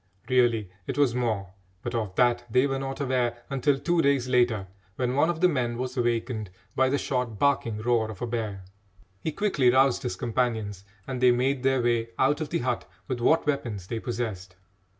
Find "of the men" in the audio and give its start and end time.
5.29-5.77